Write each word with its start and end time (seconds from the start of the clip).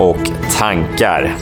och 0.00 0.30
tankar. 0.58 1.36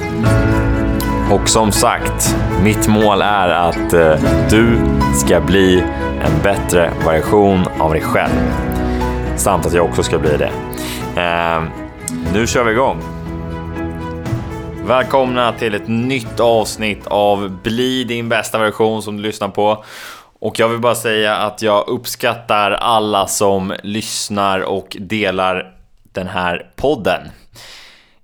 Och 1.30 1.49
som 1.49 1.73
sagt, 1.73 2.37
mitt 2.62 2.89
mål 2.89 3.23
är 3.23 3.49
att 3.49 3.93
eh, 3.93 4.21
du 4.51 4.80
ska 5.15 5.41
bli 5.41 5.80
en 6.21 6.43
bättre 6.43 6.93
version 7.05 7.65
av 7.79 7.93
dig 7.93 8.02
själv. 8.02 8.52
Samt 9.37 9.66
att 9.66 9.75
jag 9.75 9.85
också 9.85 10.02
ska 10.02 10.19
bli 10.19 10.37
det. 10.37 10.51
Eh, 11.21 11.63
nu 12.35 12.47
kör 12.47 12.65
vi 12.65 12.73
igång. 12.73 13.02
Välkomna 14.87 15.52
till 15.52 15.75
ett 15.75 15.88
nytt 15.88 16.41
avsnitt 16.41 17.07
av 17.07 17.51
Bli 17.63 18.05
din 18.05 18.29
bästa 18.29 18.59
version 18.59 19.02
som 19.02 19.16
du 19.16 19.23
lyssnar 19.23 19.49
på. 19.49 19.85
Och 20.41 20.59
jag 20.59 20.69
vill 20.69 20.80
bara 20.80 20.95
säga 20.95 21.37
att 21.37 21.63
jag 21.63 21.88
uppskattar 21.88 22.71
alla 22.71 23.27
som 23.27 23.75
lyssnar 23.83 24.61
och 24.61 24.97
delar 25.01 25.75
den 26.13 26.27
här 26.27 26.66
podden. 26.77 27.21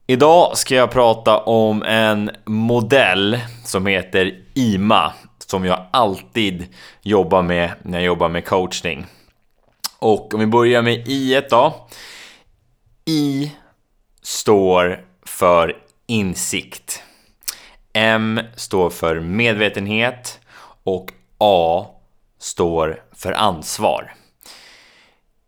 Idag 0.06 0.58
ska 0.58 0.74
jag 0.74 0.90
prata 0.90 1.38
om 1.38 1.82
en 1.82 2.30
modell 2.44 3.40
som 3.64 3.86
heter 3.86 4.42
IMA 4.54 5.12
som 5.46 5.64
jag 5.64 5.86
alltid 5.90 6.66
jobbar 7.02 7.42
med 7.42 7.72
när 7.82 7.98
jag 7.98 8.06
jobbar 8.06 8.28
med 8.28 8.46
coachning. 8.46 9.06
Och 9.98 10.34
om 10.34 10.40
vi 10.40 10.46
börjar 10.46 10.82
med 10.82 11.08
I 11.08 11.40
då. 11.50 11.88
I 13.04 13.52
står 14.22 15.04
för 15.22 15.76
insikt. 16.06 17.02
M 17.92 18.40
står 18.56 18.90
för 18.90 19.20
medvetenhet 19.20 20.40
och 20.84 21.12
A 21.38 21.86
står 22.38 23.02
för 23.12 23.32
ansvar. 23.32 24.14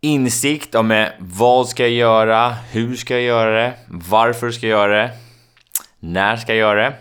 Insikt 0.06 0.74
om 0.74 0.90
eh, 0.90 1.08
vad 1.18 1.68
ska 1.68 1.82
jag 1.82 1.92
göra, 1.92 2.56
hur 2.70 2.96
ska 2.96 3.14
jag 3.14 3.22
göra 3.22 3.62
det, 3.62 3.74
varför 3.88 4.50
ska 4.50 4.66
jag 4.66 4.78
göra 4.78 5.02
det, 5.02 5.10
när 6.00 6.36
ska 6.36 6.52
jag 6.52 6.58
göra 6.58 6.90
det. 6.90 6.96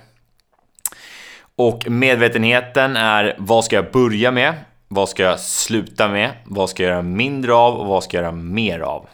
Och 1.55 1.89
medvetenheten 1.89 2.95
är 2.95 3.35
vad 3.37 3.65
ska 3.65 3.75
jag 3.75 3.91
börja 3.91 4.31
med, 4.31 4.53
vad 4.87 5.09
ska 5.09 5.23
jag 5.23 5.39
sluta 5.39 6.07
med, 6.07 6.31
vad 6.45 6.69
ska 6.69 6.83
jag 6.83 6.89
göra 6.89 7.01
mindre 7.01 7.53
av? 7.53 7.75
Och 7.75 7.87
vad 7.87 8.03
ska 8.03 8.17
jag 8.17 8.23
göra 8.23 8.31
mer 8.35 8.79
av. 8.79 9.07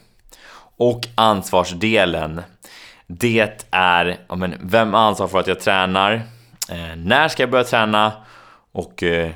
Och 0.78 1.08
ansvarsdelen, 1.16 2.42
det 3.08 3.66
är 3.72 4.18
ja, 4.28 4.36
men, 4.36 4.56
vem 4.62 4.96
ansvarar 4.96 5.30
för 5.30 5.40
att 5.40 5.48
jag 5.48 5.60
tränar, 5.60 6.14
eh, 6.70 6.96
när 6.96 7.28
ska 7.28 7.44
jag 7.44 7.52
börja 7.52 7.64
träna? 7.64 8.12
Och 8.72 9.04
eh, 9.04 9.32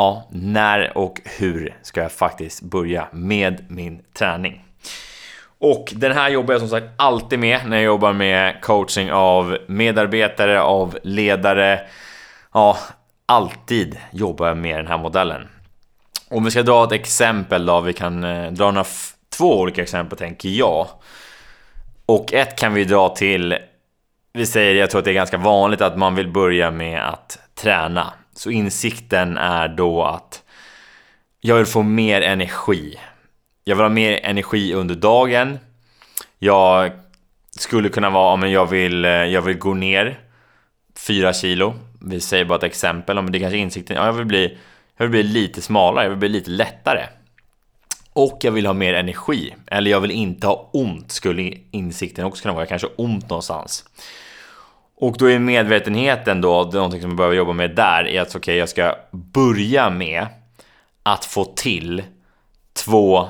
ja, 0.00 0.22
när 0.30 0.98
och 0.98 1.20
hur 1.24 1.76
ska 1.82 2.02
jag 2.02 2.12
faktiskt 2.12 2.62
börja 2.62 3.08
med 3.12 3.64
min 3.68 4.02
träning? 4.12 4.64
Och 5.58 5.92
den 5.96 6.12
här 6.12 6.30
jobbar 6.30 6.54
jag 6.54 6.60
som 6.60 6.68
sagt 6.68 6.86
alltid 6.96 7.38
med 7.38 7.60
när 7.66 7.76
jag 7.76 7.84
jobbar 7.84 8.12
med 8.12 8.60
coaching 8.62 9.12
av 9.12 9.58
medarbetare, 9.66 10.62
av 10.62 10.98
ledare. 11.02 11.80
Ja, 12.52 12.78
alltid 13.26 13.98
jobbar 14.10 14.48
jag 14.48 14.56
med 14.56 14.78
den 14.78 14.86
här 14.86 14.98
modellen. 14.98 15.48
Om 16.28 16.44
vi 16.44 16.50
ska 16.50 16.62
dra 16.62 16.84
ett 16.84 16.92
exempel 16.92 17.66
då, 17.66 17.80
vi 17.80 17.92
kan 17.92 18.24
eh, 18.24 18.52
dra 18.52 18.70
några 18.70 18.88
två 19.36 19.60
olika 19.60 19.82
exempel 19.82 20.18
tänker 20.18 20.48
jag. 20.48 20.86
Och 22.06 22.32
ett 22.32 22.58
kan 22.58 22.74
vi 22.74 22.84
dra 22.84 23.08
till, 23.08 23.56
vi 24.32 24.46
säger, 24.46 24.74
jag 24.74 24.90
tror 24.90 24.98
att 24.98 25.04
det 25.04 25.10
är 25.10 25.14
ganska 25.14 25.38
vanligt 25.38 25.80
att 25.80 25.98
man 25.98 26.14
vill 26.14 26.28
börja 26.28 26.70
med 26.70 27.08
att 27.08 27.38
träna. 27.54 28.12
Så 28.40 28.50
insikten 28.50 29.38
är 29.38 29.68
då 29.68 30.04
att 30.04 30.42
jag 31.40 31.56
vill 31.56 31.66
få 31.66 31.82
mer 31.82 32.22
energi. 32.22 32.98
Jag 33.64 33.76
vill 33.76 33.82
ha 33.82 33.88
mer 33.88 34.20
energi 34.22 34.74
under 34.74 34.94
dagen. 34.94 35.58
Jag 36.38 36.92
skulle 37.58 37.88
kunna 37.88 38.10
vara, 38.10 38.36
men 38.36 38.50
jag 38.50 38.66
vill, 38.66 39.04
eh, 39.04 39.10
jag 39.10 39.42
vill 39.42 39.58
gå 39.58 39.74
ner 39.74 40.18
4 40.96 41.32
kilo. 41.32 41.74
Vi 42.00 42.20
säger 42.20 42.44
bara 42.44 42.58
ett 42.58 42.62
exempel, 42.62 43.16
men 43.16 43.32
det 43.32 43.38
är 43.38 43.40
kanske 43.40 43.58
insikten, 43.58 43.96
ja, 43.96 44.06
jag 44.06 44.12
vill 44.12 44.26
bli, 44.26 44.58
jag 44.96 45.04
vill 45.04 45.10
bli 45.10 45.22
lite 45.22 45.62
smalare, 45.62 46.04
jag 46.04 46.10
vill 46.10 46.18
bli 46.18 46.28
lite 46.28 46.50
lättare. 46.50 47.06
Och 48.12 48.38
jag 48.42 48.52
vill 48.52 48.66
ha 48.66 48.72
mer 48.72 48.94
energi, 48.94 49.54
eller 49.66 49.90
jag 49.90 50.00
vill 50.00 50.10
inte 50.10 50.46
ha 50.46 50.70
ont, 50.72 51.12
skulle 51.12 51.52
insikten 51.70 52.24
också 52.24 52.42
kunna 52.42 52.54
vara. 52.54 52.62
Jag 52.62 52.68
kanske 52.68 52.88
har 52.88 53.04
ont 53.04 53.30
någonstans. 53.30 53.84
Och 55.00 55.16
då 55.18 55.30
är 55.30 55.38
medvetenheten 55.38 56.40
då, 56.40 56.64
det 56.64 56.76
är 56.76 56.78
någonting 56.78 57.00
som 57.00 57.10
jag 57.10 57.16
behöver 57.16 57.36
jobba 57.36 57.52
med 57.52 57.74
där, 57.76 58.06
är 58.06 58.20
att 58.20 58.28
okej, 58.28 58.38
okay, 58.38 58.56
jag 58.56 58.68
ska 58.68 58.96
börja 59.10 59.90
med 59.90 60.26
att 61.02 61.24
få 61.24 61.44
till 61.44 62.02
två 62.72 63.28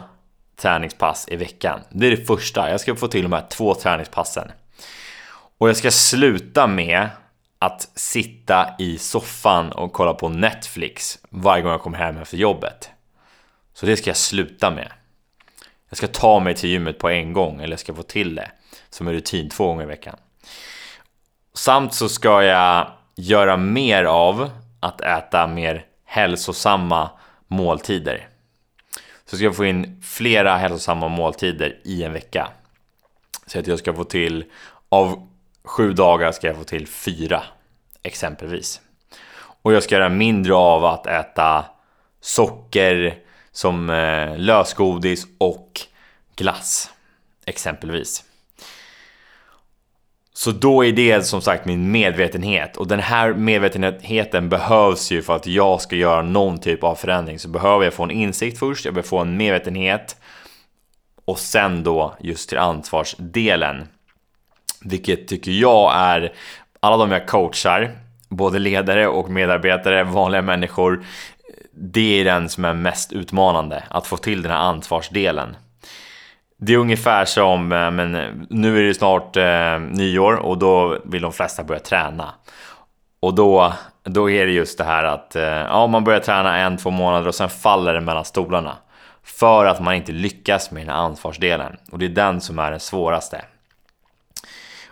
träningspass 0.57 1.29
i 1.29 1.37
veckan. 1.37 1.81
Det 1.91 2.07
är 2.07 2.11
det 2.11 2.27
första, 2.27 2.71
jag 2.71 2.81
ska 2.81 2.97
få 2.97 3.09
till 3.09 3.23
de 3.23 3.33
här 3.33 3.47
två 3.51 3.75
träningspassen. 3.75 4.51
Och 5.59 5.69
jag 5.69 5.77
ska 5.77 5.91
sluta 5.91 6.67
med 6.67 7.09
att 7.59 7.89
sitta 7.95 8.75
i 8.79 8.99
soffan 8.99 9.73
och 9.73 9.93
kolla 9.93 10.15
på 10.15 10.29
Netflix 10.29 11.19
varje 11.29 11.63
gång 11.63 11.73
jag 11.73 11.83
kommer 11.83 11.99
hem 11.99 12.17
efter 12.17 12.37
jobbet. 12.37 12.91
Så 13.75 13.87
det 13.87 13.97
ska 13.97 14.11
jag 14.11 14.17
sluta 14.17 14.71
med. 14.71 14.93
Jag 15.89 15.97
ska 15.97 16.07
ta 16.07 16.41
mig 16.41 16.55
till 16.55 16.71
gymmet 16.71 16.99
på 16.99 17.09
en 17.09 17.33
gång, 17.33 17.61
eller 17.61 17.73
jag 17.73 17.81
ska 17.81 17.95
få 17.95 18.03
till 18.03 18.35
det 18.35 18.51
som 18.91 19.09
en 19.09 19.15
rutin 19.15 19.49
två 19.49 19.67
gånger 19.67 19.83
i 19.83 19.87
veckan. 19.87 20.17
Samt 21.55 21.95
så 21.95 22.09
ska 22.09 22.43
jag 22.43 22.91
göra 23.15 23.57
mer 23.57 24.05
av 24.05 24.51
att 24.81 25.01
äta 25.01 25.47
mer 25.47 25.85
hälsosamma 26.05 27.11
måltider. 27.49 28.29
Så 29.25 29.37
ska 29.37 29.45
jag 29.45 29.57
få 29.57 29.65
in 29.65 30.03
flera 30.05 30.57
hälsosamma 30.57 31.09
måltider 31.09 31.79
i 31.85 32.05
en 32.05 32.13
vecka. 32.13 32.49
Så 33.47 33.59
att 33.59 33.67
jag 33.67 33.79
ska 33.79 33.95
få 33.95 34.05
till, 34.05 34.45
av 34.89 35.29
sju 35.65 35.93
dagar 35.93 36.33
ska 36.33 36.47
jag 36.47 36.57
få 36.57 36.65
till 36.65 36.87
fyra, 36.87 37.43
exempelvis. 38.03 38.81
Och 39.63 39.73
jag 39.73 39.83
ska 39.83 39.95
göra 39.95 40.09
mindre 40.09 40.55
av 40.55 40.85
att 40.85 41.07
äta 41.07 41.65
socker 42.21 43.19
som 43.53 43.91
eh, 43.91 44.39
lösgodis 44.39 45.27
och 45.39 45.81
glass, 46.37 46.91
exempelvis. 47.47 48.25
Så 50.43 50.53
då 50.53 50.85
är 50.85 50.93
det 50.93 51.23
som 51.23 51.43
sagt 51.43 51.65
min 51.65 51.91
medvetenhet 51.91 52.77
och 52.77 52.87
den 52.87 53.01
här 53.01 53.35
medvetenheten 53.35 54.49
behövs 54.49 55.11
ju 55.11 55.23
för 55.23 55.37
att 55.37 55.47
jag 55.47 55.81
ska 55.81 55.97
göra 55.97 56.23
någon 56.23 56.59
typ 56.59 56.85
av 56.85 56.95
förändring. 56.95 57.39
Så 57.39 57.49
behöver 57.49 57.85
jag 57.85 57.95
få 57.95 58.03
en 58.03 58.11
insikt 58.11 58.59
först, 58.59 58.85
jag 58.85 58.95
behöver 58.95 59.09
få 59.09 59.19
en 59.19 59.37
medvetenhet 59.37 60.17
och 61.25 61.39
sen 61.39 61.83
då 61.83 62.15
just 62.21 62.49
till 62.49 62.59
ansvarsdelen. 62.59 63.89
Vilket 64.85 65.29
tycker 65.29 65.51
jag 65.51 65.93
är 65.95 66.33
alla 66.81 66.97
de 66.97 67.11
jag 67.11 67.27
coachar, 67.27 67.91
både 68.29 68.59
ledare 68.59 69.09
och 69.09 69.31
medarbetare, 69.31 70.05
vanliga 70.05 70.43
människor. 70.43 71.05
Det 71.73 72.21
är 72.21 72.25
den 72.25 72.49
som 72.49 72.65
är 72.65 72.75
mest 72.75 73.13
utmanande, 73.13 73.85
att 73.91 74.07
få 74.07 74.17
till 74.17 74.43
den 74.43 74.53
här 74.53 74.59
ansvarsdelen. 74.59 75.57
Det 76.63 76.73
är 76.73 76.77
ungefär 76.77 77.25
som, 77.25 77.73
eh, 77.73 77.91
men 77.91 78.15
eh, 78.15 78.29
nu 78.51 78.79
är 78.79 78.83
det 78.83 78.95
snart 78.95 79.37
eh, 79.37 79.79
nyår 79.81 80.35
och 80.35 80.59
då 80.59 80.99
vill 81.05 81.23
de 81.23 81.33
flesta 81.33 81.65
börja 81.65 81.81
träna. 81.81 82.35
Och 83.21 83.35
då, 83.35 83.73
då 84.05 84.31
är 84.31 84.47
det 84.47 84.53
just 84.53 84.79
det 84.79 84.85
här 84.85 85.05
att 85.05 85.37
eh, 85.37 85.43
ja, 85.43 85.87
man 85.87 86.05
börjar 86.05 86.21
träna 86.21 86.59
en, 86.59 86.77
två 86.77 86.91
månader 86.91 87.29
och 87.29 87.35
sen 87.35 87.51
faller 87.51 87.95
det 87.95 88.01
mellan 88.01 88.25
stolarna. 88.25 88.77
För 89.23 89.67
att 89.67 89.81
man 89.81 89.95
inte 89.95 90.13
lyckas 90.13 90.71
med 90.71 90.83
den 90.83 90.95
här 90.95 91.03
ansvarsdelen. 91.03 91.77
Och 91.93 91.99
det 91.99 92.05
är 92.05 92.09
den 92.09 92.41
som 92.41 92.59
är 92.59 92.71
den 92.71 92.81
svåraste. 92.81 93.45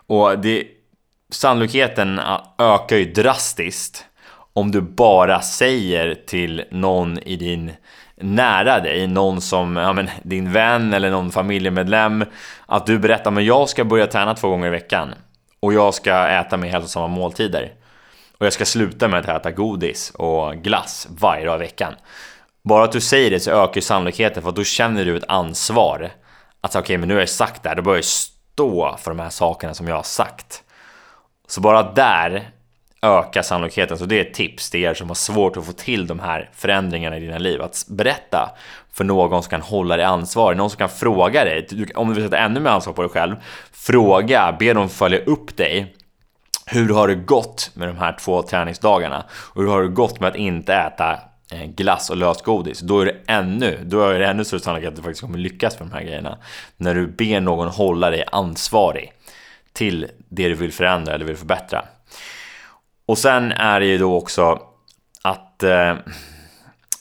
Och 0.07 0.39
det, 0.39 0.67
sannolikheten 1.31 2.21
ökar 2.59 2.97
ju 2.97 3.13
drastiskt 3.13 4.08
om 4.59 4.71
du 4.71 4.81
bara 4.81 5.41
säger 5.41 6.15
till 6.15 6.65
någon 6.71 7.19
i 7.19 7.37
din 7.37 7.73
nära 8.17 8.81
dig, 8.81 9.07
någon 9.07 9.41
som, 9.41 9.77
ja 9.77 9.93
men 9.93 10.11
din 10.23 10.53
vän 10.53 10.95
eller 10.95 11.11
någon 11.11 11.33
familjemedlem, 11.33 12.25
att 12.67 12.87
du 12.87 12.99
berättar 12.99 13.31
men 13.31 13.45
jag 13.45 13.69
ska 13.69 13.85
börja 13.85 14.07
träna 14.07 14.35
två 14.35 14.49
gånger 14.49 14.67
i 14.67 14.71
veckan 14.71 15.15
och 15.61 15.73
jag 15.73 15.95
ska 15.95 16.29
äta 16.29 16.57
mer 16.57 16.69
hälsosamma 16.69 17.07
måltider. 17.07 17.73
Och 18.39 18.47
jag 18.47 18.53
ska 18.53 18.65
sluta 18.65 19.09
med 19.09 19.21
att 19.21 19.29
äta 19.29 19.51
godis 19.51 20.11
och 20.11 20.55
glass 20.55 21.09
varje 21.11 21.47
dag 21.47 21.57
i 21.57 21.59
veckan. 21.59 21.95
Bara 22.63 22.85
att 22.85 22.93
du 22.93 23.01
säger 23.01 23.31
det 23.31 23.41
så 23.41 23.51
ökar 23.51 23.81
sannolikheten 23.81 24.43
för 24.43 24.49
att 24.51 24.57
då 24.57 24.65
känner 24.65 25.05
du 25.05 25.17
ett 25.17 25.25
ansvar. 25.29 26.11
Att 26.61 26.71
okej, 26.71 26.81
okay, 26.81 26.99
men 26.99 27.09
nu 27.09 27.15
har 27.15 27.21
jag 27.21 27.29
sagt 27.29 27.63
det 27.63 27.69
här, 27.69 27.77
då 27.77 27.83
börjar 27.83 27.99
jag 27.99 28.05
stå 28.05 28.97
för 28.97 29.11
de 29.11 29.19
här 29.21 29.31
sakerna 29.31 29.75
som 29.75 29.89
jag 29.89 29.97
har 29.97 30.03
sagt. 30.03 30.63
Så 31.49 31.61
bara 31.61 31.83
där 31.93 32.51
öka 33.03 33.43
sannolikheten. 33.43 33.99
Så 33.99 34.05
det 34.05 34.17
är 34.17 34.21
ett 34.21 34.35
tips 34.35 34.71
till 34.71 34.85
er 34.85 34.95
som 34.95 35.09
har 35.09 35.15
svårt 35.15 35.57
att 35.57 35.67
få 35.67 35.73
till 35.73 36.07
de 36.07 36.21
här 36.21 36.51
förändringarna 36.53 37.17
i 37.17 37.21
dina 37.21 37.39
liv. 37.39 37.63
Att 37.63 37.85
berätta 37.89 38.51
för 38.93 39.05
någon 39.05 39.43
som 39.43 39.51
kan 39.51 39.61
hålla 39.61 39.97
dig 39.97 40.07
ansvarig, 40.07 40.57
någon 40.57 40.71
som 40.71 40.79
kan 40.79 40.89
fråga 40.89 41.45
dig. 41.45 41.67
Om 41.95 42.09
du 42.09 42.15
vill 42.15 42.25
sätta 42.25 42.39
ännu 42.39 42.61
mer 42.61 42.71
ansvar 42.71 42.93
på 42.93 43.03
dig 43.03 43.11
själv, 43.11 43.37
fråga, 43.73 44.57
be 44.59 44.73
dem 44.73 44.89
följa 44.89 45.19
upp 45.19 45.57
dig. 45.57 45.95
Hur 46.67 46.95
har 46.95 47.09
det 47.09 47.15
gått 47.15 47.71
med 47.75 47.89
de 47.89 47.97
här 47.97 48.17
två 48.21 48.43
träningsdagarna? 48.43 49.25
Och 49.31 49.63
hur 49.63 49.69
har 49.69 49.83
det 49.83 49.89
gått 49.89 50.21
med 50.21 50.29
att 50.29 50.37
inte 50.37 50.75
äta 50.75 51.19
eh, 51.53 51.65
glass 51.65 52.11
och 52.11 52.17
lösgodis? 52.17 52.81
Då 52.81 53.01
är 53.01 53.07
det 53.07 53.17
ännu, 53.27 53.79
då 53.85 54.03
är 54.03 54.19
det 54.19 54.27
ännu 54.27 54.45
större 54.45 54.61
sannolikhet 54.61 54.91
att 54.91 54.97
du 54.97 55.03
faktiskt 55.03 55.21
kommer 55.21 55.39
lyckas 55.39 55.81
med 55.81 55.89
de 55.89 55.95
här 55.95 56.03
grejerna. 56.03 56.39
När 56.77 56.95
du 56.95 57.07
ber 57.07 57.41
någon 57.41 57.69
hålla 57.69 58.11
dig 58.11 58.25
ansvarig 58.33 59.13
till 59.73 60.07
det 60.29 60.49
du 60.49 60.55
vill 60.55 60.73
förändra 60.73 61.15
eller 61.15 61.25
vill 61.25 61.37
förbättra. 61.37 61.85
Och 63.09 63.19
sen 63.19 63.53
är 63.53 63.81
det 63.81 63.87
ju 63.87 63.99
då 63.99 64.17
också 64.17 64.63
att 65.23 65.63
eh, 65.63 65.95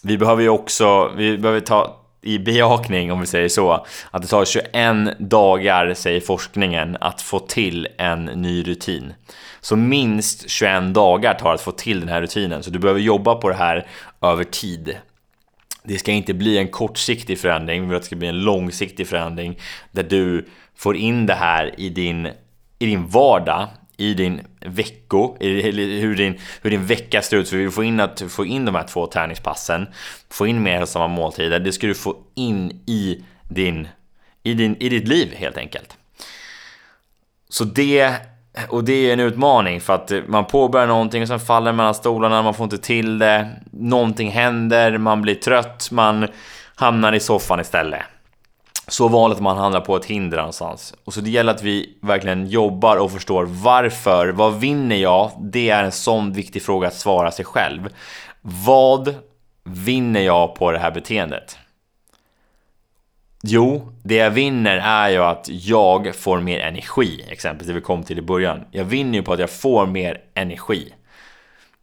vi 0.04 0.18
behöver 0.18 0.42
ju 0.42 0.50
också, 0.50 1.12
vi 1.18 1.38
behöver 1.38 1.60
ta 1.60 2.04
i 2.22 2.40
bejakning 2.40 3.12
om 3.12 3.20
vi 3.20 3.28
säger 3.28 3.50
så, 3.50 3.86
att 4.12 4.22
det 4.22 4.28
tar 4.28 4.46
21 4.46 5.20
dagar, 5.20 5.94
säger 5.94 6.20
forskningen, 6.20 6.98
att 7.02 7.22
få 7.22 7.40
till 7.40 7.88
en 7.98 8.26
ny 8.26 8.64
rutin. 8.64 9.14
Så 9.62 9.76
minst 9.76 10.50
21 10.50 10.94
dagar 10.94 11.34
tar 11.34 11.54
att 11.54 11.62
få 11.62 11.72
till 11.72 12.00
den 12.00 12.10
här 12.10 12.22
rutinen, 12.22 12.64
så 12.64 12.70
du 12.70 12.80
behöver 12.80 13.02
jobba 13.02 13.36
på 13.36 13.50
det 13.50 13.56
här 13.56 13.88
över 14.22 14.44
tid. 14.44 14.98
Det 15.84 15.98
ska 15.98 16.12
inte 16.12 16.34
bli 16.34 16.58
en 16.58 16.68
kortsiktig 16.68 17.40
förändring, 17.40 17.82
vi 17.82 17.88
vill 17.88 17.96
att 17.96 18.02
det 18.02 18.06
ska 18.06 18.16
bli 18.16 18.28
en 18.28 18.42
långsiktig 18.42 19.08
förändring 19.08 19.60
där 19.92 20.04
du 20.04 20.46
får 20.76 20.96
in 20.96 21.26
det 21.26 21.36
här 21.36 21.80
i 21.80 21.90
din, 21.90 22.26
i 22.80 22.86
din 22.86 23.08
vardag 23.08 23.68
i 23.98 24.14
din 24.14 24.42
vecko, 24.66 25.38
hur 25.40 26.16
din, 26.16 26.40
hur 26.62 26.70
din 26.70 26.86
vecka 26.86 27.22
ser 27.22 27.38
ut. 27.38 27.48
Så 27.48 27.56
vi 27.56 27.62
vill 27.62 27.72
få 27.72 27.84
in, 27.84 28.00
att, 28.00 28.24
få 28.30 28.46
in 28.46 28.66
de 28.66 28.76
här 28.76 28.84
två 28.84 29.08
träningspassen, 29.08 29.88
få 30.30 30.48
in 30.48 30.64
mer 30.64 30.78
hälsosamma 30.78 31.08
måltider. 31.08 31.60
Det 31.60 31.72
ska 31.72 31.88
du 31.88 31.96
få 31.96 32.16
in 32.36 32.82
i, 32.86 33.24
din, 33.50 33.88
i, 34.44 34.54
din, 34.54 34.76
i 34.80 34.90
ditt 34.90 35.08
liv 35.08 35.34
helt 35.36 35.58
enkelt. 35.58 35.98
Så 37.50 37.64
det, 37.64 38.14
och 38.70 38.84
det 38.84 38.94
är 38.94 39.14
en 39.14 39.20
utmaning 39.20 39.82
för 39.82 39.94
att 39.94 40.12
man 40.28 40.46
påbörjar 40.46 40.88
någonting 40.88 41.22
och 41.22 41.28
sen 41.28 41.40
faller 41.40 41.72
mellan 41.72 41.96
stolarna, 41.96 42.42
man 42.42 42.54
får 42.54 42.64
inte 42.64 42.78
till 42.78 43.20
det, 43.20 43.50
någonting 43.72 44.32
händer, 44.32 44.98
man 44.98 45.22
blir 45.22 45.36
trött, 45.36 45.90
man 45.92 46.28
hamnar 46.76 47.14
i 47.14 47.20
soffan 47.20 47.60
istället 47.60 48.02
så 48.88 49.08
vanligt 49.08 49.38
att 49.38 49.44
man 49.44 49.58
handlar 49.58 49.82
på 49.82 49.96
ett 49.96 50.06
hinder 50.06 50.38
någonstans. 50.38 50.94
Och 51.04 51.14
så 51.14 51.22
det 51.22 51.30
gäller 51.30 51.54
att 51.54 51.64
vi 51.64 51.98
verkligen 52.02 52.48
jobbar 52.48 52.98
och 52.98 53.12
förstår 53.12 53.44
varför. 53.46 54.28
Vad 54.28 54.60
vinner 54.60 54.96
jag? 54.96 55.32
Det 55.40 55.70
är 55.70 55.84
en 55.84 55.92
sån 55.92 56.34
viktig 56.34 56.62
fråga 56.62 56.88
att 56.88 56.94
svara 56.94 57.32
sig 57.32 57.46
själv. 57.46 57.90
Vad 58.42 59.16
vinner 59.64 60.22
jag 60.22 60.56
på 60.56 60.72
det 60.72 60.80
här 60.80 60.92
beteendet? 60.92 61.58
Jo, 63.44 63.94
det 64.04 64.16
jag 64.16 64.32
vinner 64.32 64.78
är 64.78 65.10
ju 65.10 65.24
att 65.24 65.50
jag 65.50 66.16
får 66.16 66.40
mer 66.40 66.60
energi, 66.60 67.26
exempelvis 67.30 67.68
det 67.68 67.74
vi 67.74 67.82
kom 67.82 68.04
till 68.04 68.18
i 68.18 68.22
början. 68.22 68.66
Jag 68.72 68.86
vinner 68.86 69.18
ju 69.18 69.24
på 69.24 69.34
att 69.34 69.40
jag 69.40 69.50
får 69.50 69.86
mer 69.86 70.22
energi. 70.34 70.94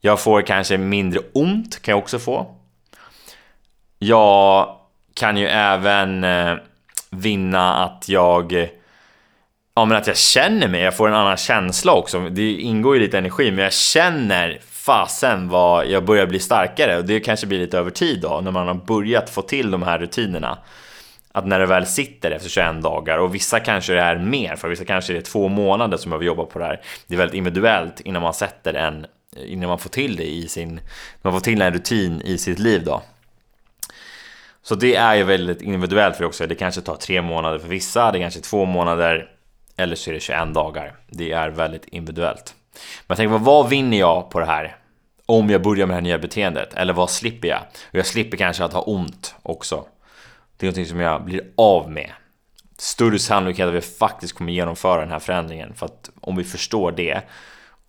Jag 0.01 0.21
får 0.21 0.43
kanske 0.43 0.79
mindre 0.79 1.21
ont, 1.35 1.83
kan 1.83 1.93
jag 1.93 1.99
också 1.99 2.19
få. 2.19 2.55
Jag 3.99 4.77
kan 5.15 5.37
ju 5.37 5.47
även 5.47 6.25
eh, 6.25 6.55
vinna 7.15 7.75
att 7.75 8.09
jag 8.09 8.69
Ja 9.77 9.85
men 9.85 9.97
att 9.99 10.07
jag 10.07 10.17
känner 10.17 10.69
mig, 10.69 10.81
jag 10.81 10.97
får 10.97 11.09
en 11.09 11.15
annan 11.15 11.37
känsla 11.37 11.93
också. 11.93 12.29
Det 12.31 12.53
ingår 12.53 12.95
ju 12.95 13.03
lite 13.03 13.19
energi, 13.19 13.51
men 13.51 13.65
jag 13.65 13.73
känner 13.73 14.59
fasen 14.71 15.49
vad 15.49 15.87
jag 15.87 16.05
börjar 16.05 16.27
bli 16.27 16.39
starkare 16.39 16.99
och 16.99 17.05
det 17.05 17.21
kanske 17.21 17.47
blir 17.47 17.59
lite 17.59 17.79
över 17.79 17.91
tid 17.91 18.21
då 18.21 18.41
när 18.43 18.51
man 18.51 18.67
har 18.67 18.75
börjat 18.75 19.31
få 19.31 19.43
till 19.43 19.71
de 19.71 19.83
här 19.83 19.99
rutinerna. 19.99 20.59
Att 21.33 21.47
när 21.47 21.59
det 21.59 21.67
väl 21.67 21.87
sitter 21.87 22.31
efter 22.31 22.49
21 22.49 22.83
dagar 22.83 23.19
och 23.19 23.35
vissa 23.35 23.61
kanske 23.61 23.93
det 23.93 24.01
är 24.01 24.17
mer 24.17 24.57
för 24.57 24.69
vissa 24.69 24.85
kanske 24.85 25.13
det 25.13 25.19
är 25.19 25.23
två 25.23 25.49
månader 25.49 25.97
som 25.97 26.11
behöver 26.11 26.27
jobba 26.27 26.45
på 26.45 26.59
det 26.59 26.65
här. 26.65 26.81
Det 27.07 27.15
är 27.15 27.19
väldigt 27.19 27.37
individuellt 27.37 28.01
innan 28.01 28.23
man 28.23 28.35
sätter 28.35 28.75
en, 28.75 29.07
innan 29.37 29.69
man 29.69 29.79
får 29.79 29.91
till 29.91 30.17
det 30.17 30.27
i 30.27 30.49
sin, 30.49 30.81
man 31.23 31.33
får 31.33 31.41
till 31.41 31.63
en 31.63 31.73
rutin 31.73 32.23
i 32.25 32.39
sitt 32.39 32.59
liv 32.59 32.85
då. 32.85 33.03
Så 34.67 34.75
det 34.75 34.95
är 34.95 35.15
ju 35.15 35.23
väldigt 35.23 35.63
individuellt 35.63 36.17
för 36.17 36.25
också. 36.25 36.47
Det 36.47 36.55
kanske 36.55 36.81
tar 36.81 36.97
tre 36.97 37.23
månader 37.23 37.59
för 37.59 37.69
vissa, 37.69 38.13
det 38.13 38.19
kanske 38.19 38.41
är 38.41 38.43
två 38.43 38.65
månader 38.65 39.31
eller 39.77 39.97
så 39.97 40.11
är 40.11 40.15
det 40.15 40.21
21 40.21 40.55
dagar. 40.55 40.97
Det 41.09 41.33
är 41.33 41.49
väldigt 41.49 41.85
individuellt. 41.85 42.55
Men 42.73 43.05
jag 43.07 43.17
tänker, 43.17 43.39
vad 43.39 43.69
vinner 43.69 43.99
jag 43.99 44.31
på 44.31 44.41
det 44.41 44.47
här? 44.47 44.77
Om 45.27 45.51
jag 45.51 45.63
börjar 45.63 45.87
med 45.87 45.95
det 45.95 45.95
här 45.95 46.03
nya 46.03 46.19
beteendet? 46.19 46.75
Eller 46.75 46.93
vad 46.93 47.11
slipper 47.11 47.49
jag? 47.49 47.61
Och 47.89 47.99
jag 47.99 48.07
slipper 48.07 48.37
kanske 48.37 48.65
att 48.65 48.73
ha 48.73 48.81
ont 48.81 49.35
också. 49.43 49.85
Det 50.57 50.67
är 50.67 50.69
någonting 50.69 50.87
som 50.87 51.01
jag 51.01 51.25
blir 51.25 51.41
av 51.57 51.91
med. 51.91 52.11
Större 52.79 53.19
sannolikhet 53.19 53.69
att 53.69 53.75
vi 53.75 53.81
faktiskt 53.81 54.35
kommer 54.35 54.53
genomföra 54.53 55.01
den 55.01 55.11
här 55.11 55.19
förändringen. 55.19 55.75
För 55.75 55.87
att 55.87 56.11
om 56.21 56.37
vi 56.37 56.45
förstår 56.45 56.93
det, 56.93 57.23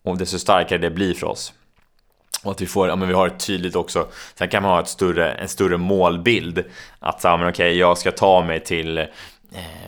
och 0.04 0.18
desto 0.18 0.39
starkare 0.39 0.80
det 0.80 0.89
blir 0.89 1.13
för 1.13 1.27
oss, 1.27 1.54
och 2.45 2.51
att 2.51 2.62
vi 2.62 2.65
får, 2.65 2.88
ja 2.88 2.95
men 2.95 3.07
vi 3.07 3.13
har 3.13 3.27
ett 3.27 3.45
tydligt 3.45 3.75
också, 3.75 4.07
sen 4.36 4.50
kan 4.50 4.63
man 4.63 4.71
ha 4.71 4.81
ett 4.81 4.88
större, 4.88 5.31
en 5.31 5.47
större 5.47 5.77
målbild. 5.77 6.63
Att 7.00 7.21
säga, 7.21 7.38
men 7.38 7.50
okej, 7.50 7.77
jag 7.77 7.97
ska 7.97 8.12
ta 8.12 8.44
mig 8.44 8.59
till 8.59 8.97
eh, 8.97 9.06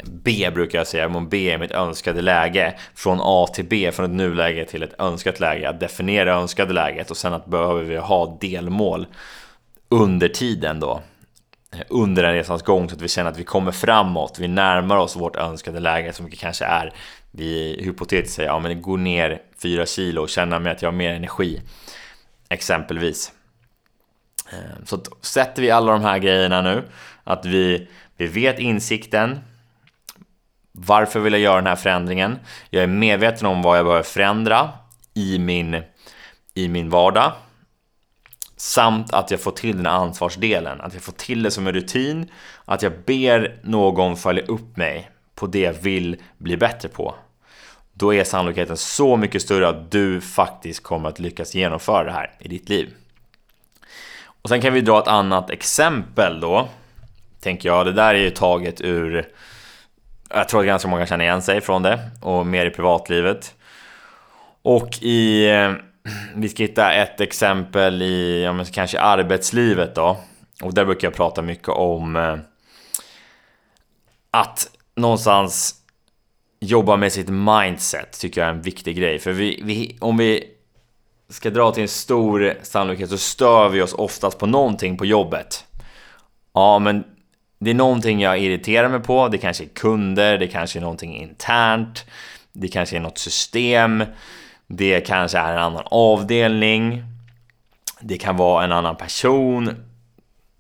B 0.04 0.52
brukar 0.54 0.78
jag 0.78 0.88
säga, 0.88 1.08
om 1.08 1.30
B 1.30 1.52
är 1.52 1.58
mitt 1.58 1.72
önskade 1.72 2.22
läge. 2.22 2.74
Från 2.96 3.20
A 3.22 3.48
till 3.54 3.66
B, 3.66 3.92
från 3.92 4.06
ett 4.06 4.12
nuläge 4.12 4.66
till 4.66 4.84
ett 4.84 5.00
önskat 5.00 5.40
läge. 5.40 5.70
Att 5.70 5.80
definiera 5.80 6.34
önskade 6.34 6.74
läget 6.74 7.12
och 7.12 7.18
sen 7.18 7.34
att 7.34 7.46
behöver 7.46 7.84
vi 7.84 7.98
ha 7.98 8.38
delmål 8.42 9.08
under 9.90 10.28
tiden 10.28 10.80
då. 10.80 11.02
Eh, 11.74 11.80
under 11.90 12.24
den 12.24 12.34
resans 12.34 12.64
gång 12.64 12.90
så 12.90 12.96
att 12.96 13.02
vi 13.02 13.08
känner 13.08 13.32
att 13.32 13.40
vi 13.40 13.44
kommer 13.44 13.72
framåt, 13.72 14.38
vi 14.40 14.48
närmar 14.48 14.98
oss 14.98 15.16
vårt 15.16 15.36
önskade 15.36 15.80
läge 15.80 16.14
som 16.14 16.32
kanske 16.32 16.66
är, 16.66 16.94
vi 17.32 17.82
hypotetiskt 17.84 18.36
säger, 18.36 18.50
ja 18.50 18.60
men 18.60 18.82
gå 18.82 18.92
går 18.92 18.98
ner 18.98 19.42
4 19.62 19.86
kilo 19.86 20.22
och 20.22 20.30
känner 20.30 20.60
mig 20.60 20.72
att 20.72 20.82
jag 20.82 20.92
har 20.92 20.98
mer 20.98 21.14
energi. 21.14 21.62
Exempelvis. 22.50 23.32
Eh, 24.52 24.86
så 24.86 25.02
sätter 25.22 25.62
vi 25.62 25.72
alla 25.72 25.92
de 25.92 26.02
här 26.02 26.20
grejerna 26.20 26.62
nu, 26.62 26.84
att 27.24 27.46
vi, 27.46 27.90
vi 28.18 28.28
vet 28.28 28.60
insikten, 28.60 29.40
varför 30.72 31.20
vill 31.20 31.34
jag 31.34 31.42
göra 31.42 31.56
den 31.56 31.68
här 31.68 31.76
förändringen? 31.76 32.40
Jag 32.70 32.84
är 32.84 32.88
medveten 32.88 33.48
om 33.48 33.62
vad 33.62 33.78
jag 33.78 33.86
behöver 33.86 34.04
förändra 34.04 34.70
i 35.14 35.40
min, 35.40 35.82
i 36.54 36.68
min 36.68 36.90
vardag. 36.90 37.34
Samt 38.56 39.14
att 39.14 39.32
jag 39.32 39.42
får 39.42 39.52
till 39.52 39.78
den 39.78 39.86
här 39.86 39.94
ansvarsdelen, 39.94 40.82
att 40.82 40.94
jag 40.94 41.04
får 41.04 41.12
till 41.12 41.44
det 41.44 41.52
som 41.52 41.68
en 41.68 41.74
rutin, 41.74 42.32
att 42.66 42.82
jag 42.82 42.94
ber 43.06 43.60
någon 43.64 44.18
följa 44.18 44.44
upp 44.44 44.78
mig 44.78 45.10
på 45.36 45.48
det 45.48 45.60
jag 45.60 45.74
vill 45.74 46.22
bli 46.38 46.58
bättre 46.58 46.90
på 46.90 47.16
då 47.98 48.14
är 48.14 48.24
sannolikheten 48.24 48.78
så 48.78 49.18
mycket 49.18 49.42
större 49.42 49.68
att 49.68 49.92
du 49.92 50.22
faktiskt 50.22 50.84
kommer 50.84 51.10
att 51.10 51.20
lyckas 51.20 51.56
genomföra 51.56 52.04
det 52.04 52.12
här 52.12 52.32
i 52.40 52.48
ditt 52.48 52.70
liv. 52.70 52.94
Och 54.42 54.50
sen 54.50 54.62
kan 54.62 54.74
vi 54.74 54.82
dra 54.82 55.00
ett 55.00 55.08
annat 55.08 55.50
exempel 55.50 56.40
då. 56.40 56.70
Tänker 57.40 57.70
jag, 57.70 57.86
det 57.86 57.92
där 57.92 58.16
är 58.16 58.20
ju 58.20 58.30
taget 58.30 58.82
ur... 58.82 59.28
Jag 60.30 60.50
tror 60.50 60.60
att 60.60 60.66
ganska 60.66 60.88
många 60.88 61.06
känner 61.06 61.26
igen 61.26 61.42
sig 61.42 61.62
från 61.62 61.84
det 61.84 62.00
och 62.22 62.46
mer 62.46 62.66
i 62.66 62.70
privatlivet. 62.70 63.56
Och 64.62 64.98
i... 65.02 65.50
Eh, 65.50 65.72
vi 66.36 66.50
ska 66.50 66.64
hitta 66.64 66.94
ett 66.94 67.22
exempel 67.22 68.02
i, 68.02 68.44
ja, 68.44 68.54
men 68.54 68.66
kanske 68.66 69.02
arbetslivet 69.02 69.96
då. 69.96 70.18
Och 70.64 70.74
där 70.74 70.86
brukar 70.86 71.08
jag 71.08 71.16
prata 71.16 71.42
mycket 71.42 71.70
om 71.70 72.16
eh, 72.16 72.38
att 74.32 74.70
någonstans 74.96 75.77
jobba 76.60 76.96
med 76.96 77.14
sitt 77.14 77.30
mindset 77.30 78.20
tycker 78.20 78.42
jag 78.42 78.50
är 78.50 78.54
en 78.54 78.62
viktig 78.62 78.98
grej. 78.98 79.20
För 79.20 79.32
vi, 79.32 79.62
vi, 79.64 79.98
om 80.02 80.18
vi 80.18 80.44
ska 81.30 81.50
dra 81.50 81.72
till 81.72 81.84
en 81.84 81.90
stor 81.90 82.54
sannolikhet 82.64 83.10
så 83.10 83.18
stör 83.18 83.70
vi 83.70 83.82
oss 83.82 83.94
oftast 83.94 84.40
på 84.40 84.46
någonting 84.46 84.98
på 84.98 85.06
jobbet. 85.06 85.66
Ja, 86.54 86.80
men 86.80 87.04
det 87.60 87.70
är 87.70 87.76
någonting 87.76 88.22
jag 88.22 88.40
irriterar 88.40 88.90
mig 88.90 89.00
på. 89.00 89.28
Det 89.28 89.38
kanske 89.38 89.64
är 89.64 89.68
kunder, 89.68 90.38
det 90.38 90.48
kanske 90.48 90.80
är 90.80 90.82
någonting 90.82 91.18
internt, 91.18 92.06
det 92.54 92.68
kanske 92.68 92.96
är 92.96 93.00
något 93.00 93.18
system, 93.18 94.04
det 94.68 95.02
kanske 95.02 95.38
är 95.38 95.54
en 95.54 95.60
annan 95.60 95.84
avdelning, 95.86 97.04
det 98.00 98.18
kan 98.18 98.38
vara 98.38 98.64
en 98.64 98.72
annan 98.72 98.96
person. 98.96 99.76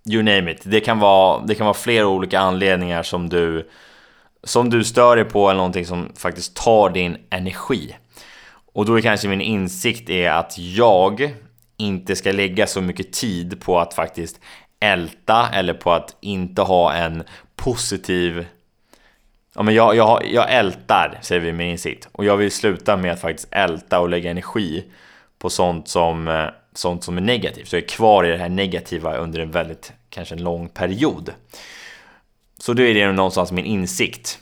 You 0.09 0.23
name 0.23 0.51
it. 0.51 0.61
Det 0.63 0.79
kan 0.79 0.99
vara, 0.99 1.45
det 1.45 1.55
kan 1.55 1.65
vara 1.65 1.73
flera 1.73 2.07
olika 2.07 2.39
anledningar 2.39 3.03
som 3.03 3.29
du 3.29 3.69
som 4.43 4.69
du 4.69 4.83
stör 4.83 5.15
dig 5.15 5.25
på 5.25 5.49
eller 5.49 5.57
någonting 5.57 5.85
som 5.85 6.11
faktiskt 6.15 6.55
tar 6.55 6.89
din 6.89 7.17
energi. 7.29 7.95
Och 8.73 8.85
då 8.85 8.97
är 8.97 9.01
kanske 9.01 9.27
min 9.27 9.41
insikt 9.41 10.09
är 10.09 10.31
att 10.31 10.57
jag 10.57 11.33
inte 11.77 12.15
ska 12.15 12.31
lägga 12.31 12.67
så 12.67 12.81
mycket 12.81 13.13
tid 13.13 13.61
på 13.61 13.79
att 13.79 13.93
faktiskt 13.93 14.39
älta 14.79 15.49
eller 15.53 15.73
på 15.73 15.91
att 15.91 16.15
inte 16.21 16.61
ha 16.61 16.93
en 16.93 17.23
positiv 17.55 18.45
ja, 19.57 19.63
men 19.63 19.75
jag, 19.75 19.95
jag, 19.95 20.25
jag 20.31 20.53
ältar, 20.53 21.19
säger 21.21 21.41
vi 21.41 21.53
med 21.53 21.71
insikt. 21.71 22.07
Och 22.11 22.25
jag 22.25 22.37
vill 22.37 22.51
sluta 22.51 22.97
med 22.97 23.13
att 23.13 23.21
faktiskt 23.21 23.47
älta 23.51 23.99
och 23.99 24.09
lägga 24.09 24.31
energi 24.31 24.83
på 25.39 25.49
sånt 25.49 25.87
som, 25.87 26.27
eh, 26.27 26.45
sånt 26.73 27.03
som 27.03 27.17
är 27.17 27.21
negativt. 27.21 27.67
Så 27.67 27.75
jag 27.75 27.83
är 27.83 27.87
kvar 27.87 28.23
i 28.23 28.31
det 28.31 28.37
här 28.37 28.49
negativa 28.49 29.17
under 29.17 29.39
en 29.39 29.51
väldigt, 29.51 29.93
kanske 30.09 30.35
en 30.35 30.43
lång 30.43 30.69
period. 30.69 31.33
Så 32.67 32.73
då 32.73 32.83
är 32.83 32.93
det 32.93 33.11
någonstans 33.11 33.51
min 33.51 33.65
insikt. 33.65 34.39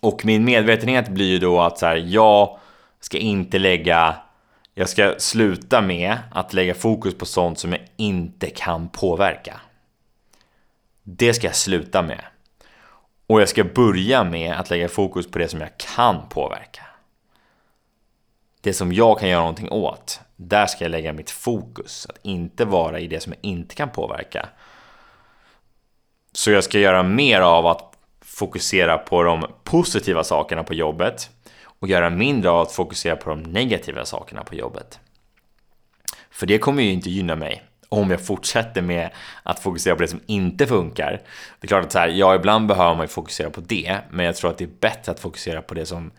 Och 0.00 0.24
min 0.24 0.44
medvetenhet 0.44 1.08
blir 1.08 1.26
ju 1.26 1.38
då 1.38 1.60
att 1.60 1.78
så 1.78 1.86
här, 1.86 1.96
jag 1.96 2.58
ska 3.00 3.18
inte 3.18 3.58
lägga 3.58 4.16
jag 4.74 4.88
ska 4.88 5.14
sluta 5.18 5.80
med 5.80 6.18
att 6.30 6.52
lägga 6.52 6.74
fokus 6.74 7.14
på 7.14 7.26
sånt 7.26 7.58
som 7.58 7.72
jag 7.72 7.80
inte 7.96 8.50
kan 8.50 8.88
påverka. 8.88 9.60
Det 11.02 11.34
ska 11.34 11.46
jag 11.46 11.56
sluta 11.56 12.02
med. 12.02 12.20
Och 13.26 13.40
jag 13.40 13.48
ska 13.48 13.64
börja 13.64 14.24
med 14.24 14.52
att 14.52 14.70
lägga 14.70 14.88
fokus 14.88 15.30
på 15.30 15.38
det 15.38 15.48
som 15.48 15.60
jag 15.60 15.78
kan 15.96 16.28
påverka. 16.28 16.82
Det 18.60 18.72
som 18.72 18.92
jag 18.92 19.18
kan 19.18 19.28
göra 19.28 19.40
någonting 19.40 19.70
åt. 19.70 20.20
Där 20.36 20.66
ska 20.66 20.84
jag 20.84 20.90
lägga 20.90 21.12
mitt 21.12 21.30
fokus. 21.30 22.06
Att 22.08 22.18
inte 22.22 22.64
vara 22.64 23.00
i 23.00 23.06
det 23.06 23.20
som 23.20 23.32
jag 23.32 23.50
inte 23.50 23.74
kan 23.74 23.90
påverka. 23.90 24.48
Så 26.36 26.50
jag 26.50 26.64
ska 26.64 26.78
göra 26.78 27.02
mer 27.02 27.40
av 27.40 27.66
att 27.66 27.96
fokusera 28.20 28.98
på 28.98 29.22
de 29.22 29.46
positiva 29.64 30.24
sakerna 30.24 30.64
på 30.64 30.74
jobbet 30.74 31.30
och 31.64 31.88
göra 31.88 32.10
mindre 32.10 32.50
av 32.50 32.60
att 32.60 32.72
fokusera 32.72 33.16
på 33.16 33.30
de 33.30 33.42
negativa 33.42 34.04
sakerna 34.04 34.44
på 34.44 34.54
jobbet. 34.54 34.98
För 36.30 36.46
det 36.46 36.58
kommer 36.58 36.82
ju 36.82 36.90
inte 36.90 37.10
gynna 37.10 37.36
mig 37.36 37.62
om 37.88 38.10
jag 38.10 38.26
fortsätter 38.26 38.82
med 38.82 39.10
att 39.42 39.60
fokusera 39.60 39.96
på 39.96 40.02
det 40.02 40.08
som 40.08 40.20
inte 40.26 40.66
funkar. 40.66 41.22
Det 41.60 41.66
är 41.66 41.68
klart 41.68 41.84
att 41.84 41.92
så 41.92 41.98
här, 41.98 42.08
ja, 42.08 42.34
ibland 42.34 42.66
behöver 42.66 42.94
man 42.94 43.04
ju 43.04 43.08
fokusera 43.08 43.50
på 43.50 43.60
det, 43.60 43.98
men 44.10 44.26
jag 44.26 44.36
tror 44.36 44.50
att 44.50 44.58
det 44.58 44.64
är 44.64 44.80
bättre 44.80 45.12
att 45.12 45.20
fokusera 45.20 45.62
på 45.62 45.74
det 45.74 45.86
som 45.86 46.10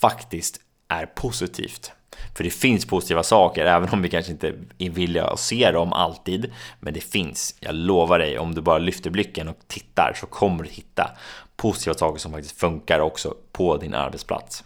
faktiskt 0.00 0.60
är 0.92 1.06
positivt. 1.06 1.92
För 2.36 2.44
det 2.44 2.50
finns 2.50 2.86
positiva 2.86 3.22
saker, 3.22 3.66
även 3.66 3.88
om 3.88 4.02
vi 4.02 4.08
kanske 4.08 4.32
inte 4.32 4.52
är 4.78 4.90
villiga 4.90 5.24
att 5.24 5.40
se 5.40 5.70
dem 5.70 5.92
alltid. 5.92 6.52
Men 6.80 6.94
det 6.94 7.00
finns, 7.00 7.54
jag 7.60 7.74
lovar 7.74 8.18
dig, 8.18 8.38
om 8.38 8.54
du 8.54 8.60
bara 8.60 8.78
lyfter 8.78 9.10
blicken 9.10 9.48
och 9.48 9.56
tittar 9.66 10.12
så 10.20 10.26
kommer 10.26 10.64
du 10.64 10.70
hitta 10.70 11.10
positiva 11.56 11.94
saker 11.94 12.18
som 12.18 12.32
faktiskt 12.32 12.60
funkar 12.60 13.00
också 13.00 13.34
på 13.52 13.76
din 13.76 13.94
arbetsplats. 13.94 14.64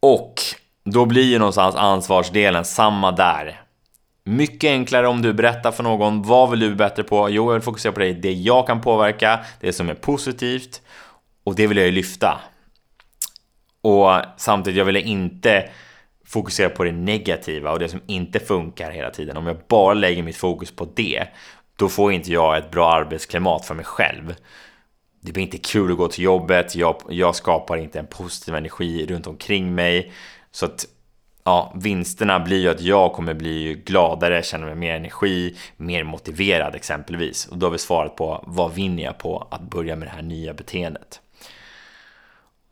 Och 0.00 0.34
då 0.84 1.06
blir 1.06 1.22
ju 1.22 1.38
någonstans 1.38 1.74
ansvarsdelen 1.74 2.64
samma 2.64 3.12
där. 3.12 3.62
Mycket 4.24 4.68
enklare 4.68 5.08
om 5.08 5.22
du 5.22 5.32
berättar 5.32 5.72
för 5.72 5.82
någon 5.82 6.22
vad 6.22 6.50
vill 6.50 6.60
du 6.60 6.66
bli 6.66 6.76
bättre 6.76 7.02
på? 7.02 7.30
Jo, 7.30 7.46
jag 7.46 7.52
vill 7.52 7.62
fokusera 7.62 7.92
på 7.92 8.00
det, 8.00 8.12
det 8.12 8.32
jag 8.32 8.66
kan 8.66 8.80
påverka, 8.80 9.40
det 9.60 9.72
som 9.72 9.90
är 9.90 9.94
positivt 9.94 10.82
och 11.44 11.54
det 11.54 11.66
vill 11.66 11.76
jag 11.76 11.86
ju 11.86 11.92
lyfta. 11.92 12.40
Och 13.80 14.10
samtidigt, 14.36 14.78
jag 14.78 14.84
ville 14.84 15.00
inte 15.00 15.70
fokusera 16.24 16.70
på 16.70 16.84
det 16.84 16.92
negativa 16.92 17.72
och 17.72 17.78
det 17.78 17.88
som 17.88 18.00
inte 18.06 18.40
funkar 18.40 18.90
hela 18.90 19.10
tiden. 19.10 19.36
Om 19.36 19.46
jag 19.46 19.56
bara 19.68 19.94
lägger 19.94 20.22
mitt 20.22 20.36
fokus 20.36 20.70
på 20.70 20.88
det, 20.96 21.26
då 21.76 21.88
får 21.88 22.12
inte 22.12 22.32
jag 22.32 22.58
ett 22.58 22.70
bra 22.70 22.92
arbetsklimat 22.92 23.66
för 23.66 23.74
mig 23.74 23.84
själv. 23.84 24.34
Det 25.20 25.32
blir 25.32 25.42
inte 25.42 25.58
kul 25.58 25.92
att 25.92 25.98
gå 25.98 26.08
till 26.08 26.24
jobbet, 26.24 26.74
jag, 26.76 27.02
jag 27.08 27.34
skapar 27.34 27.76
inte 27.76 27.98
en 27.98 28.06
positiv 28.06 28.54
energi 28.54 29.06
runt 29.06 29.26
omkring 29.26 29.74
mig. 29.74 30.12
Så 30.50 30.66
att 30.66 30.86
ja, 31.44 31.72
vinsterna 31.76 32.40
blir 32.40 32.60
ju 32.60 32.68
att 32.68 32.80
jag 32.80 33.12
kommer 33.12 33.34
bli 33.34 33.82
gladare, 33.86 34.42
känna 34.42 34.66
mig 34.66 34.74
mer 34.74 34.94
energi, 34.94 35.56
mer 35.76 36.04
motiverad 36.04 36.74
exempelvis. 36.74 37.46
Och 37.46 37.58
då 37.58 37.66
har 37.66 37.70
vi 37.70 37.78
svarat 37.78 38.16
på 38.16 38.44
vad 38.46 38.74
vinner 38.74 39.02
jag 39.02 39.18
på 39.18 39.48
att 39.50 39.62
börja 39.62 39.96
med 39.96 40.08
det 40.08 40.12
här 40.12 40.22
nya 40.22 40.54
beteendet. 40.54 41.20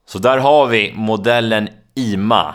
Så 0.07 0.19
där 0.19 0.39
har 0.39 0.67
vi 0.67 0.93
modellen 0.97 1.69
IMA. 1.95 2.55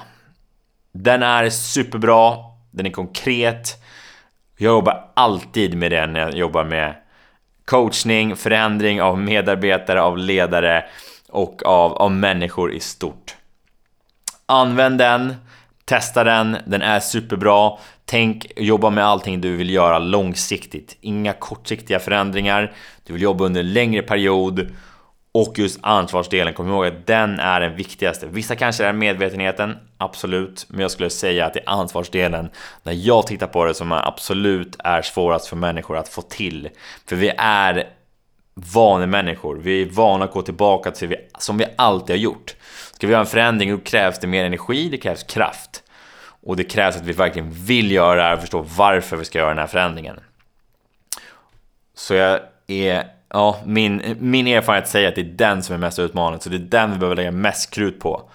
Den 0.91 1.23
är 1.23 1.49
superbra, 1.49 2.35
den 2.71 2.85
är 2.85 2.91
konkret. 2.91 3.83
Jag 4.57 4.71
jobbar 4.73 5.09
alltid 5.13 5.77
med 5.77 5.91
den 5.91 6.13
när 6.13 6.19
jag 6.19 6.35
jobbar 6.35 6.63
med 6.63 6.95
coachning, 7.65 8.35
förändring 8.35 9.01
av 9.01 9.19
medarbetare, 9.19 10.01
av 10.01 10.17
ledare 10.17 10.85
och 11.29 11.65
av, 11.65 11.93
av 11.93 12.11
människor 12.11 12.73
i 12.73 12.79
stort. 12.79 13.35
Använd 14.45 14.97
den, 14.97 15.35
testa 15.85 16.23
den, 16.23 16.57
den 16.65 16.81
är 16.81 16.99
superbra. 16.99 17.77
Tänk 18.05 18.51
jobba 18.55 18.89
med 18.89 19.05
allting 19.05 19.41
du 19.41 19.55
vill 19.55 19.69
göra 19.69 19.99
långsiktigt. 19.99 20.97
Inga 21.01 21.33
kortsiktiga 21.33 21.99
förändringar. 21.99 22.73
Du 23.03 23.13
vill 23.13 23.21
jobba 23.21 23.45
under 23.45 23.61
en 23.61 23.73
längre 23.73 24.01
period 24.01 24.71
och 25.33 25.59
just 25.59 25.79
ansvarsdelen, 25.81 26.53
kom 26.53 26.69
ihåg 26.69 26.85
att 26.85 27.07
den 27.07 27.39
är 27.39 27.59
den 27.59 27.75
viktigaste. 27.75 28.27
Vissa 28.27 28.55
kanske 28.55 28.85
är 28.85 28.93
medvetenheten, 28.93 29.77
absolut. 29.97 30.65
Men 30.69 30.79
jag 30.79 30.91
skulle 30.91 31.09
säga 31.09 31.45
att 31.45 31.53
det 31.53 31.59
är 31.59 31.69
ansvarsdelen, 31.69 32.49
när 32.83 32.93
jag 32.93 33.27
tittar 33.27 33.47
på 33.47 33.65
det, 33.65 33.73
som 33.73 33.91
absolut 33.91 34.75
är 34.79 35.01
svårast 35.01 35.47
för 35.47 35.55
människor 35.55 35.97
att 35.97 36.09
få 36.09 36.21
till. 36.21 36.69
För 37.07 37.15
vi 37.15 37.31
är 37.37 37.89
vanemänniskor. 38.53 39.55
Vi 39.55 39.81
är 39.81 39.85
vana 39.85 40.25
att 40.25 40.31
gå 40.31 40.41
tillbaka 40.41 40.91
till 40.91 41.09
det 41.09 41.27
som 41.37 41.57
vi 41.57 41.65
alltid 41.75 42.15
har 42.15 42.21
gjort. 42.21 42.55
Ska 42.93 43.07
vi 43.07 43.11
göra 43.13 43.21
en 43.21 43.27
förändring, 43.27 43.71
då 43.71 43.77
krävs 43.77 44.19
det 44.19 44.27
mer 44.27 44.45
energi, 44.45 44.89
det 44.89 44.97
krävs 44.97 45.23
kraft. 45.23 45.83
Och 46.43 46.55
det 46.55 46.63
krävs 46.63 46.95
att 46.95 47.05
vi 47.05 47.13
verkligen 47.13 47.51
vill 47.51 47.91
göra 47.91 48.15
det 48.15 48.21
här 48.21 48.33
och 48.33 48.41
förstå 48.41 48.61
varför 48.61 49.17
vi 49.17 49.25
ska 49.25 49.39
göra 49.39 49.49
den 49.49 49.57
här 49.57 49.67
förändringen. 49.67 50.19
Så 51.95 52.13
jag 52.13 52.39
är 52.67 53.20
ja, 53.33 53.59
min, 53.65 54.17
min 54.19 54.47
erfarenhet 54.47 54.87
säger 54.89 55.07
att 55.07 55.15
det 55.15 55.21
är 55.21 55.25
den 55.25 55.63
som 55.63 55.73
är 55.73 55.79
mest 55.79 55.99
utmanande, 55.99 56.43
så 56.43 56.49
det 56.49 56.55
är 56.55 56.59
den 56.59 56.91
vi 56.91 56.97
behöver 56.97 57.15
lägga 57.15 57.31
mest 57.31 57.73
krut 57.73 57.99
på. 57.99 58.29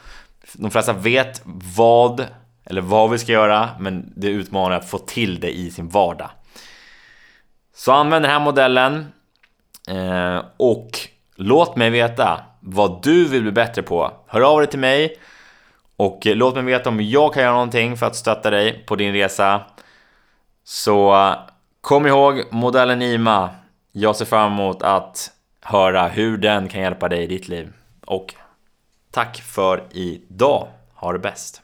De 0.52 0.70
flesta 0.70 0.92
vet 0.92 1.42
vad, 1.76 2.26
eller 2.64 2.80
vad 2.80 3.10
vi 3.10 3.18
ska 3.18 3.32
göra, 3.32 3.70
men 3.78 4.12
det 4.16 4.26
är 4.26 4.30
utmanande 4.30 4.76
att 4.76 4.90
få 4.90 4.98
till 4.98 5.40
det 5.40 5.56
i 5.56 5.70
sin 5.70 5.88
vardag. 5.88 6.30
Så 7.74 7.92
använd 7.92 8.24
den 8.24 8.32
här 8.32 8.40
modellen 8.40 9.06
eh, 9.88 10.42
och 10.56 10.90
låt 11.36 11.76
mig 11.76 11.90
veta 11.90 12.40
vad 12.60 13.02
du 13.02 13.28
vill 13.28 13.42
bli 13.42 13.52
bättre 13.52 13.82
på. 13.82 14.12
Hör 14.26 14.40
av 14.40 14.58
dig 14.58 14.66
till 14.66 14.78
mig 14.78 15.18
och 15.96 16.18
låt 16.24 16.54
mig 16.54 16.64
veta 16.64 16.88
om 16.88 17.00
jag 17.00 17.34
kan 17.34 17.42
göra 17.42 17.52
någonting 17.52 17.96
för 17.96 18.06
att 18.06 18.16
stötta 18.16 18.50
dig 18.50 18.84
på 18.86 18.96
din 18.96 19.12
resa. 19.12 19.60
Så 20.64 21.34
kom 21.80 22.06
ihåg 22.06 22.42
modellen 22.50 23.02
IMA 23.02 23.50
jag 23.98 24.16
ser 24.16 24.24
fram 24.24 24.52
emot 24.52 24.82
att 24.82 25.30
höra 25.60 26.08
hur 26.08 26.38
den 26.38 26.68
kan 26.68 26.80
hjälpa 26.80 27.08
dig 27.08 27.22
i 27.22 27.26
ditt 27.26 27.48
liv. 27.48 27.72
Och 28.06 28.34
tack 29.10 29.36
för 29.36 29.84
idag. 29.90 30.68
Ha 30.94 31.12
det 31.12 31.18
bäst! 31.18 31.62